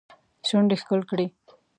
[0.47, 1.27] شونډې ښکل کړي